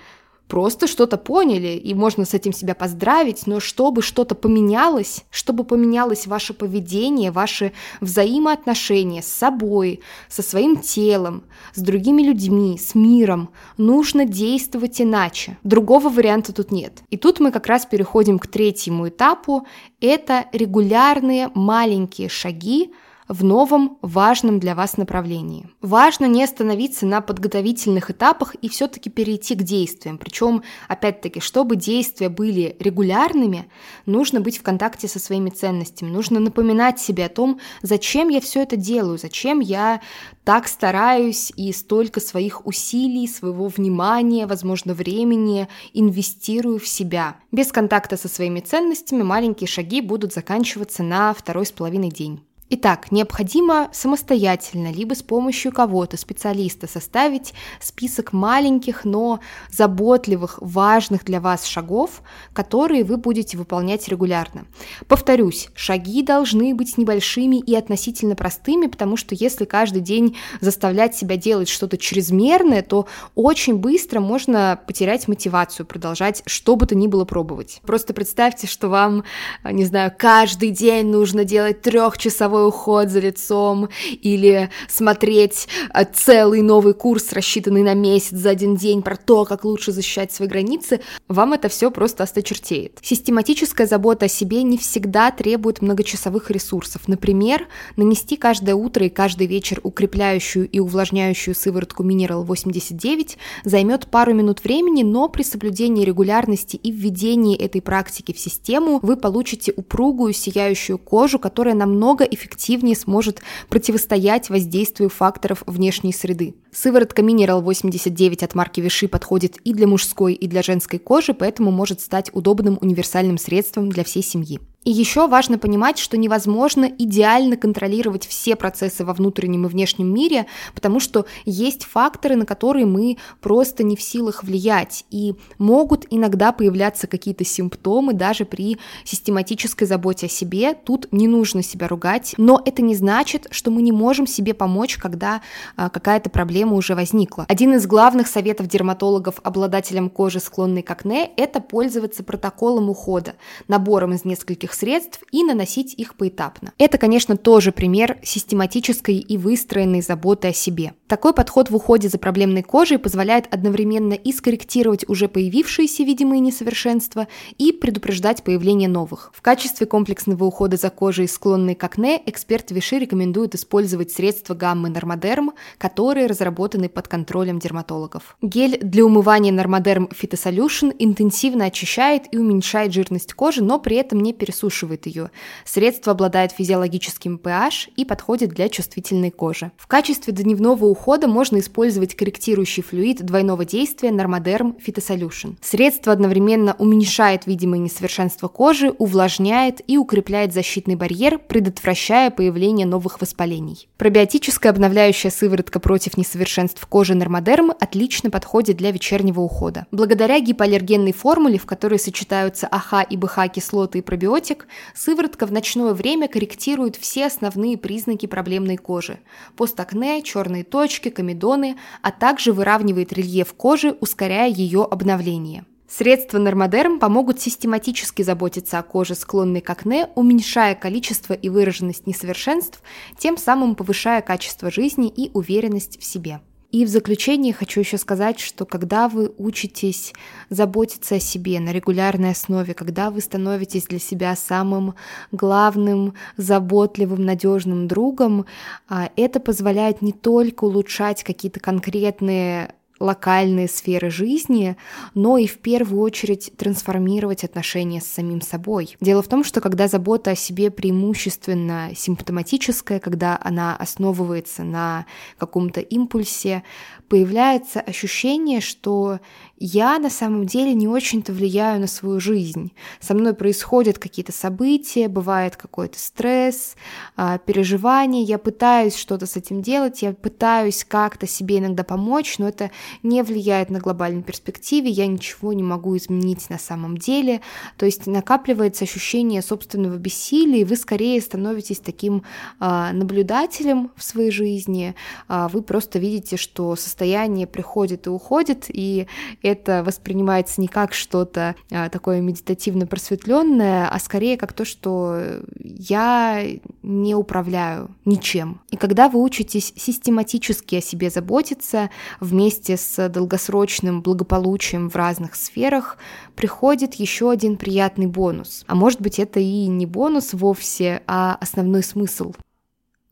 просто 0.55 0.87
что-то 0.87 1.17
поняли, 1.17 1.77
и 1.77 1.95
можно 1.95 2.25
с 2.25 2.33
этим 2.33 2.53
себя 2.53 2.77
поздравить, 2.77 3.49
но 3.49 3.59
чтобы 3.59 4.03
что-то 4.03 4.37
поменялось, 4.37 5.25
чтобы 5.31 5.65
поменялось 5.65 6.29
ваше 6.29 6.55
поведение, 6.55 7.33
ваши 7.33 7.73
взаимоотношения 8.01 9.21
с 9.21 9.27
собой, 9.27 9.99
со 10.29 10.43
своим 10.43 10.77
телом, 10.77 11.43
с 11.75 11.81
другими 11.81 12.23
людьми, 12.23 12.79
с 12.79 12.95
миром, 12.95 13.49
нужно 13.79 14.27
действовать 14.27 15.01
иначе. 15.01 15.59
Другого 15.65 16.09
варианта 16.09 16.53
тут 16.53 16.71
нет. 16.71 17.03
И 17.11 17.17
тут 17.17 17.41
мы 17.41 17.51
как 17.51 17.67
раз 17.67 17.85
переходим 17.85 18.39
к 18.39 18.47
третьему 18.47 19.09
этапу. 19.09 19.67
Это 20.01 20.45
регулярные 20.53 21.51
маленькие 21.55 22.29
шаги, 22.29 22.93
в 23.29 23.43
новом 23.45 23.99
важном 24.03 24.61
для 24.61 24.75
вас 24.75 24.97
направлении. 24.97 25.69
Важно 25.81 26.27
не 26.27 26.45
остановиться 26.45 27.07
на 27.07 27.21
подготовительных 27.21 28.11
этапах 28.11 28.55
и 28.57 28.69
все-таки 28.69 29.11
перейти 29.11 29.55
к 29.55 29.63
действиям. 29.63 30.19
Причем, 30.19 30.63
опять-таки, 30.89 31.41
чтобы 31.41 31.77
действия 31.77 32.29
были 32.29 32.77
регулярными, 32.79 33.67
нужно 34.07 34.41
быть 34.41 34.59
в 34.59 34.63
контакте 34.63 35.09
со 35.09 35.19
своими 35.19 35.51
ценностями, 35.51 36.11
нужно 36.11 36.41
напоминать 36.41 37.01
себе 37.01 37.27
о 37.27 37.31
том, 37.31 37.61
зачем 37.83 38.29
я 38.29 38.41
все 38.41 38.63
это 38.63 38.77
делаю, 38.77 39.19
зачем 39.19 39.61
я 39.61 40.01
так 40.45 40.69
стараюсь 40.69 41.53
и 41.57 41.73
столько 41.73 42.21
своих 42.21 42.67
усилий, 42.67 43.27
своего 43.27 43.69
внимания, 43.69 44.47
возможно, 44.47 44.95
времени 44.95 45.69
инвестирую 45.95 46.79
в 46.79 46.87
себя. 46.87 47.37
Без 47.51 47.73
контакта 47.73 48.17
со 48.17 48.29
своими 48.29 48.61
ценностями 48.61 49.23
маленькие 49.23 49.69
шаги 49.69 50.01
будут 50.01 50.35
заканчиваться 50.35 51.03
на 51.03 51.33
второй 51.33 51.67
с 51.67 51.73
половиной 51.73 52.11
день. 52.11 52.43
Итак, 52.71 53.13
необходимо 53.13 53.91
самостоятельно, 53.93 54.91
либо 54.91 55.13
с 55.15 55.23
помощью 55.23 55.71
кого-то, 55.71 56.17
специалиста, 56.17 56.87
составить 56.89 57.53
список 57.79 58.33
маленьких, 58.33 59.05
но 59.05 59.41
заботливых, 59.71 60.59
важных 60.63 61.27
для 61.27 61.43
вас 61.43 61.67
шагов, 61.67 62.23
которые 62.55 63.05
вы 63.05 63.19
будете 63.19 63.59
выполнять 63.59 64.09
регулярно. 64.09 64.65
Повторюсь, 65.09 65.69
шаги 65.75 66.23
должны 66.23 66.75
быть 66.75 66.97
небольшими 66.97 67.57
и 67.57 67.75
относительно 67.75 68.35
простыми, 68.35 68.87
потому 68.87 69.19
что 69.19 69.35
если 69.35 69.67
каждый 69.67 70.01
день 70.01 70.39
заставлять 70.63 71.15
себя 71.15 71.37
делать 71.37 71.69
что-то 71.69 71.99
чрезмерное, 71.99 72.81
то 72.81 73.07
очень 73.35 73.77
быстро 73.77 74.21
можно 74.21 74.81
потерять 74.87 75.29
мотивацию 75.29 75.85
продолжать 75.85 76.43
что 76.47 76.77
бы 76.77 76.87
то 76.87 76.95
ни 76.95 77.09
было 77.09 77.27
пробовать. 77.27 77.81
Просто 77.85 78.15
представьте, 78.15 78.67
что 78.67 78.89
вам, 78.89 79.23
не 79.65 79.85
знаю, 79.85 80.13
каждый 80.17 80.71
день 80.71 81.09
нужно 81.09 81.45
делать 81.45 81.83
трехчасовой 81.83 82.54
цифровой 82.55 82.69
уход 82.69 83.11
за 83.11 83.21
лицом 83.21 83.89
или 84.23 84.71
смотреть 84.89 85.69
э, 85.93 86.05
целый 86.05 86.63
новый 86.63 86.95
курс, 86.95 87.33
рассчитанный 87.33 87.83
на 87.83 87.95
месяц 87.95 88.37
за 88.37 88.51
один 88.51 88.77
день 88.77 89.03
про 89.03 89.17
то, 89.17 89.45
как 89.45 89.65
лучше 89.65 89.93
защищать 89.93 90.33
свои 90.33 90.49
границы, 90.49 91.01
вам 91.29 91.53
это 91.53 91.69
все 91.69 91.91
просто 91.91 92.23
осточертеет. 92.23 92.99
Систематическая 93.03 93.87
забота 93.87 94.27
о 94.27 94.29
себе 94.29 94.63
не 94.63 94.79
всегда 94.79 95.31
требует 95.31 95.83
многочасовых 95.83 96.51
ресурсов. 96.51 97.03
Например, 97.09 97.67
нанести 97.97 98.37
каждое 98.37 98.75
утро 98.75 99.07
и 99.07 99.09
каждый 99.09 99.47
вечер 99.47 99.81
укрепляющую 99.83 100.69
и 100.69 100.81
увлажняющую 100.81 101.55
сыворотку 101.55 102.05
Mineral 102.05 102.45
89 102.45 103.39
займет 103.65 104.07
пару 104.07 104.35
минут 104.35 104.65
времени, 104.65 105.03
но 105.03 105.29
при 105.29 105.43
соблюдении 105.43 106.05
регулярности 106.05 106.77
и 106.77 106.91
введении 106.91 107.57
этой 107.57 107.81
практики 107.81 108.33
в 108.33 108.39
систему 108.39 109.01
вы 109.03 109.17
получите 109.17 109.73
упругую, 109.77 110.33
сияющую 110.33 110.99
кожу, 110.99 111.39
которая 111.39 111.75
намного 111.75 112.25
эффективнее 112.25 112.44
эффективнее 112.45 112.97
сможет 112.97 113.41
противостоять 113.69 114.51
воздействию 114.51 115.09
факторов 115.09 115.63
внешней 115.67 116.13
среды. 116.13 116.55
Сыворотка 116.73 117.23
Mineral 117.23 117.61
89 117.63 118.43
от 118.43 118.55
марки 118.55 118.81
Виши 118.81 119.09
подходит 119.09 119.57
и 119.65 119.73
для 119.73 119.87
мужской, 119.87 120.35
и 120.35 120.47
для 120.47 120.63
женской 120.63 120.99
кожи, 120.99 121.33
поэтому 121.35 121.71
может 121.71 122.01
стать 122.01 122.31
удобным 122.33 122.79
универсальным 122.81 123.39
средством 123.39 123.89
для 123.89 124.05
всей 124.05 124.23
семьи. 124.23 124.61
И 124.85 124.91
еще 124.91 125.27
важно 125.29 125.59
понимать, 125.59 125.99
что 125.99 126.17
невозможно 126.19 126.85
идеально 126.85 127.57
контролировать 127.57 128.27
все 128.27 128.55
процессы 128.55 129.05
во 129.05 129.15
внутреннем 129.15 129.65
и 129.67 129.69
внешнем 129.69 130.13
мире, 130.13 130.47
потому 130.75 131.01
что 131.01 131.25
есть 131.47 131.85
факторы, 131.85 132.37
на 132.37 132.45
которые 132.45 132.85
мы 132.85 133.17
просто 133.41 133.83
не 133.83 133.97
в 133.97 134.03
силах 134.03 134.45
влиять, 134.45 135.07
и 135.11 135.35
могут 135.59 136.07
иногда 136.11 136.53
появляться 136.53 137.07
какие-то 137.07 137.45
симптомы 137.45 138.13
даже 138.13 138.45
при 138.45 138.79
систематической 139.05 139.87
заботе 139.87 140.27
о 140.27 140.29
себе. 140.29 140.75
Тут 140.75 141.09
не 141.13 141.29
нужно 141.29 141.63
себя 141.63 141.89
ругать, 141.89 142.35
но 142.37 142.61
это 142.65 142.83
не 142.83 142.95
значит, 142.95 143.47
что 143.51 143.71
мы 143.71 143.81
не 143.81 143.93
можем 143.93 144.27
себе 144.27 144.53
помочь, 144.53 144.99
когда 144.99 145.41
а, 145.77 145.89
какая-то 145.89 146.29
проблема 146.29 146.75
уже 146.75 146.95
возникла. 146.95 147.47
Один 147.49 147.73
из 147.75 147.87
главных 147.87 148.27
советов 148.27 148.67
дерматологов 148.67 149.41
обладателям 149.43 150.11
кожи, 150.11 150.41
склонной 150.41 150.83
к 150.83 150.91
акне, 150.91 151.31
это 151.37 151.61
пользоваться 151.61 152.23
протоколом 152.23 152.91
ухода, 152.91 153.35
набором 153.67 154.13
из 154.13 154.25
нескольких 154.25 154.74
средств 154.75 155.21
и 155.31 155.45
наносить 155.45 155.95
их 155.95 156.17
поэтапно. 156.17 156.73
Это, 156.79 156.99
конечно, 156.99 157.37
тоже 157.37 157.73
пример 157.73 158.19
систематической 158.23 159.17
и 159.17 159.39
выстроенной 159.39 160.03
заботы 160.03 160.49
о 160.49 160.53
себе. 160.53 160.95
Такой 161.07 161.33
подход 161.33 161.71
в 161.71 161.77
уходе 161.77 162.09
за 162.09 162.19
проблемной 162.19 162.63
кожей 162.63 162.99
позволяет 162.99 163.53
одновременно 163.53 164.15
и 164.15 164.33
скорректировать 164.33 165.09
уже 165.09 165.29
появившиеся 165.29 166.03
видимые 166.03 166.41
несовершенства 166.41 167.29
и 167.57 167.73
предупреждать 167.73 168.43
появление 168.43 168.89
новых. 168.89 169.31
В 169.35 169.41
качестве 169.41 169.87
комплексного 169.87 170.45
ухода 170.45 170.77
за 170.77 170.91
кожей, 170.91 171.29
склонной 171.29 171.75
к 171.75 171.85
акне, 171.85 172.21
эксперт 172.27 172.71
Виши 172.71 172.99
рекомендует 172.99 173.55
использовать 173.55 174.11
средства 174.11 174.55
гаммы 174.55 174.89
Нормодерм, 174.89 175.53
которые 175.79 176.27
разработаны 176.27 176.89
под 176.89 177.09
контролем 177.09 177.59
дерматологов. 177.59 178.37
Гель 178.43 178.79
для 178.81 179.05
умывания 179.05 179.53
Нормодерм 179.53 180.09
Phytosolution 180.13 180.95
интенсивно 180.99 181.67
очищает 181.67 182.23
и 182.33 182.39
уменьшает 182.39 182.93
жирность 182.93 183.35
кожи, 183.35 183.63
но 183.63 183.79
при 183.79 183.97
этом 183.97 184.21
не 184.21 184.33
пересушивает 184.33 184.64
высушивает 184.65 185.07
ее. 185.07 185.31
Средство 185.65 186.13
обладает 186.13 186.53
физиологическим 186.53 187.41
pH 187.43 187.91
и 187.97 188.05
подходит 188.05 188.51
для 188.51 188.69
чувствительной 188.69 189.31
кожи. 189.31 189.71
В 189.77 189.87
качестве 189.87 190.33
дневного 190.33 190.87
ухода 190.87 191.29
можно 191.29 191.59
использовать 191.59 192.15
корректирующий 192.15 192.83
флюид 192.83 193.25
двойного 193.25 193.65
действия 193.65 194.11
Normaderm 194.11 194.75
Phytosolution. 194.85 195.57
Средство 195.61 196.13
одновременно 196.13 196.75
уменьшает 196.79 197.47
видимые 197.47 197.81
несовершенства 197.81 198.49
кожи, 198.49 198.91
увлажняет 198.91 199.81
и 199.87 199.99
укрепляет 199.99 200.55
защитный 200.55 200.97
барьер, 200.97 201.39
предотвращая 201.39 202.31
появление 202.31 202.87
новых 202.87 203.21
воспалений. 203.21 203.89
Пробиотическая 203.99 204.73
обновляющая 204.73 205.31
сыворотка 205.31 205.79
против 205.79 206.17
несовершенств 206.17 206.85
кожи 206.87 207.15
Normaderm 207.15 207.77
отлично 207.79 208.31
подходит 208.31 208.77
для 208.77 208.91
вечернего 208.91 209.41
ухода. 209.41 209.87
Благодаря 209.91 210.41
гипоаллергенной 210.41 211.13
формуле, 211.13 211.59
в 211.59 211.67
которой 211.67 211.99
сочетаются 211.99 212.67
АХ 212.67 213.07
и 213.11 213.17
БХ 213.17 213.53
кислоты 213.53 213.99
и 213.99 214.03
пробиотик, 214.03 214.54
антибиотик, 214.55 214.67
сыворотка 214.95 215.47
в 215.47 215.53
ночное 215.53 215.93
время 215.93 216.29
корректирует 216.29 216.97
все 216.97 217.27
основные 217.27 217.77
признаки 217.77 218.27
проблемной 218.27 218.77
кожи– 218.77 219.19
постакне, 219.57 220.23
черные 220.23 220.65
точки, 220.65 221.11
комедоны, 221.11 221.77
а 222.03 222.11
также 222.11 222.53
выравнивает 222.53 223.13
рельеф 223.13 223.53
кожи, 223.55 223.97
ускоряя 224.01 224.51
ее 224.51 224.85
обновление. 224.85 225.65
Средства 225.87 226.39
Нормодерм 226.39 226.99
помогут 226.99 227.41
систематически 227.41 228.23
заботиться 228.23 228.79
о 228.79 228.83
коже, 228.83 229.15
склонной 229.15 229.61
к 229.61 229.71
акне, 229.71 230.09
уменьшая 230.17 230.75
количество 230.75 231.35
и 231.35 231.49
выраженность 231.49 232.07
несовершенств, 232.07 232.83
тем 233.19 233.37
самым 233.37 233.75
повышая 233.75 234.23
качество 234.23 234.71
жизни 234.71 235.09
и 235.09 235.31
уверенность 235.35 236.01
в 236.01 236.05
себе. 236.05 236.41
И 236.75 236.85
в 236.85 236.89
заключение 236.89 237.53
хочу 237.53 237.79
еще 237.79 237.99
сказать, 237.99 238.41
что 238.41 238.65
когда 238.67 239.09
вы 239.09 239.33
учитесь 239.39 240.13
заботиться 240.51 241.15
о 241.15 241.21
себе 241.21 241.61
на 241.61 241.71
регулярной 241.71 242.33
основе, 242.33 242.75
когда 242.75 243.13
вы 243.13 243.21
становитесь 243.21 243.87
для 243.87 244.01
себя 244.01 244.35
самым 244.35 244.97
главным, 245.31 246.15
заботливым, 246.37 247.25
надежным 247.25 247.87
другом, 247.87 248.47
а, 248.89 249.09
это 249.15 249.39
позволяет 249.39 250.03
не 250.03 250.11
только 250.11 250.65
улучшать 250.65 251.23
какие-то 251.23 251.61
конкретные 251.61 252.75
локальные 253.01 253.69
сферы 253.69 254.11
жизни, 254.11 254.77
но 255.15 255.37
и 255.37 255.47
в 255.47 255.59
первую 255.59 256.01
очередь 256.03 256.53
трансформировать 256.57 257.45
отношения 257.45 258.01
с 258.01 258.07
самим 258.07 258.41
собой. 258.41 258.97
Дело 259.01 259.23
в 259.23 259.29
том, 259.29 259.45
что 259.45 259.61
когда 259.61 259.89
забота 259.89 260.33
о 260.33 260.37
себе 260.37 260.71
преимущественно 260.71 261.91
симптоматическая, 261.95 263.01
когда 263.01 263.39
она 263.43 263.77
основывается 263.77 264.63
на 264.63 265.07
каком-то 265.39 265.81
импульсе, 265.81 266.63
появляется 267.09 267.81
ощущение, 267.81 268.61
что 268.61 269.21
я 269.59 269.99
на 269.99 270.11
самом 270.11 270.47
деле 270.47 270.75
не 270.75 270.89
очень-то 270.89 271.33
влияю 271.33 271.81
на 271.81 271.87
свою 271.87 272.21
жизнь. 272.21 272.73
Со 273.01 273.15
мной 273.15 273.35
происходят 273.35 273.99
какие-то 273.99 274.33
события, 274.33 275.09
бывает 275.09 275.57
какой-то 275.57 275.99
стресс, 275.99 276.77
а, 277.17 277.39
переживания, 277.39 278.25
я 278.25 278.39
пытаюсь 278.39 278.97
что-то 278.97 279.27
с 279.27 279.37
этим 279.37 279.63
делать, 279.63 280.03
я 280.03 280.13
пытаюсь 280.13 280.85
как-то 280.85 281.27
себе 281.27 281.59
иногда 281.59 281.85
помочь, 281.85 282.39
но 282.39 282.49
это 282.49 282.71
не 283.03 283.23
влияет 283.23 283.71
на 283.71 283.79
глобальной 283.79 284.23
перспективе, 284.23 284.91
я 284.91 285.07
ничего 285.07 285.53
не 285.53 285.63
могу 285.63 285.97
изменить 285.97 286.51
на 286.51 286.59
самом 286.59 286.99
деле. 286.99 287.41
То 287.77 287.87
есть 287.87 288.07
накапливается 288.07 288.85
ощущение 288.85 289.41
собственного 289.41 289.97
бессилия, 289.97 290.63
и 290.63 290.65
вы 290.65 290.77
скорее 290.77 291.21
становитесь 291.21 291.79
таким 291.79 292.25
а, 292.59 292.93
наблюдателем 292.93 293.93
в 293.97 294.03
своей 294.03 294.33
жизни, 294.33 294.95
а, 295.29 295.49
вы 295.49 295.63
просто 295.63 295.99
видите, 295.99 296.37
что 296.37 296.75
состояние 296.75 297.47
приходит 297.47 298.07
и 298.07 298.11
уходит, 298.11 298.67
и 298.69 299.07
это 299.45 299.85
воспринимается 299.85 300.61
не 300.61 300.69
как 300.69 300.95
что-то 300.95 301.55
а, 301.71 301.89
такое 301.91 302.21
медитативно 302.21 302.87
просветленное, 302.87 303.89
а 303.89 303.99
скорее 303.99 304.37
как 304.37 304.53
то, 304.53 304.65
что 304.65 305.43
я 305.61 306.45
не 306.83 307.15
управляю 307.15 307.91
ничем. 308.05 308.63
И 308.71 308.77
когда 308.77 309.09
вы 309.09 309.23
учитесь 309.23 309.73
систематически 309.77 310.77
о 310.77 310.81
себе 310.81 311.11
заботиться 311.11 311.91
вместе 312.21 312.77
с 312.77 313.09
долгосрочным 313.09 314.03
благополучием 314.03 314.89
в 314.89 314.97
разных 314.97 315.35
сферах, 315.35 315.99
приходит 316.35 316.95
еще 316.95 317.31
один 317.31 317.57
приятный 317.57 318.07
бонус. 318.07 318.65
А 318.67 318.75
может 318.75 319.01
быть 319.01 319.19
это 319.19 319.41
и 319.41 319.67
не 319.67 319.87
бонус 319.87 320.33
вовсе, 320.33 321.03
а 321.07 321.37
основной 321.41 321.83
смысл 321.83 322.33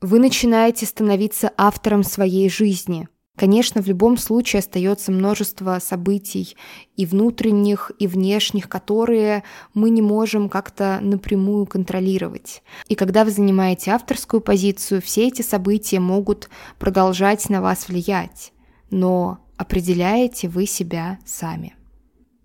Вы 0.00 0.18
начинаете 0.18 0.86
становиться 0.86 1.52
автором 1.56 2.02
своей 2.02 2.48
жизни. 2.48 3.08
Конечно, 3.36 3.80
в 3.80 3.86
любом 3.86 4.18
случае 4.18 4.60
остается 4.60 5.10
множество 5.10 5.78
событий 5.80 6.54
и 6.96 7.06
внутренних, 7.06 7.90
и 7.98 8.06
внешних, 8.06 8.68
которые 8.68 9.42
мы 9.72 9.88
не 9.88 10.02
можем 10.02 10.50
как-то 10.50 10.98
напрямую 11.00 11.64
контролировать. 11.66 12.62
И 12.88 12.94
когда 12.94 13.24
вы 13.24 13.30
занимаете 13.30 13.92
авторскую 13.92 14.42
позицию, 14.42 15.00
все 15.00 15.28
эти 15.28 15.40
события 15.40 15.98
могут 15.98 16.50
продолжать 16.78 17.48
на 17.48 17.62
вас 17.62 17.88
влиять. 17.88 18.52
Но 18.90 19.38
определяете 19.56 20.48
вы 20.48 20.66
себя 20.66 21.18
сами. 21.24 21.74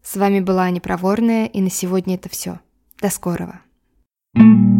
С 0.02 0.15
вами 0.15 0.39
была 0.39 0.63
Аня 0.63 0.80
Проворная, 0.80 1.47
и 1.47 1.60
на 1.60 1.69
сегодня 1.69 2.15
это 2.15 2.30
все. 2.30 2.62
До 3.02 3.10
скорого. 3.10 3.60
thank 4.36 4.71
you 4.71 4.77